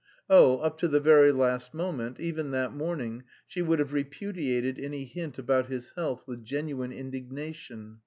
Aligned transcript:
Oh, 0.31 0.57
up 0.57 0.79
to 0.79 0.87
the 0.87 0.99
very 0.99 1.31
last 1.31 1.75
moment, 1.75 2.19
even 2.19 2.49
that 2.49 2.73
morning 2.73 3.23
she 3.45 3.61
would 3.61 3.77
have 3.77 3.93
repudiated 3.93 4.79
any 4.79 5.05
hint 5.05 5.37
about 5.37 5.67
his 5.67 5.91
health 5.95 6.23
with 6.25 6.43
genuine 6.43 6.91
indignation. 6.91 7.99